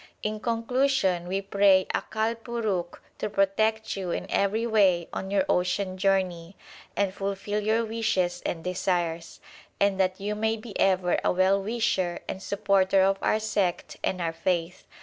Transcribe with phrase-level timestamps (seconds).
[0.23, 5.95] In conclusion we pray Akal Purukh to protect you in every way on your ocean
[5.95, 6.55] journey,
[6.95, 9.39] and fulfil your wishes and desires;
[9.79, 14.19] and that you may be ever a well wisher and supporter of our sect and
[14.21, 14.87] our faith.